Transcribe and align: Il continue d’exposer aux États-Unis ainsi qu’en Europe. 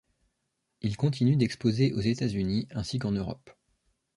Il 0.81 0.97
continue 0.97 1.35
d’exposer 1.35 1.93
aux 1.93 1.99
États-Unis 1.99 2.67
ainsi 2.71 2.97
qu’en 2.97 3.11
Europe. 3.11 3.51